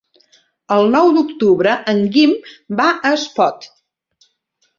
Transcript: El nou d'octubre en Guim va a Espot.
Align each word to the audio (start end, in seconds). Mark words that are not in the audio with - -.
El 0.75 0.87
nou 0.95 1.11
d'octubre 1.17 1.75
en 1.93 2.01
Guim 2.17 2.33
va 2.81 2.89
a 2.95 3.13
Espot. 3.19 3.71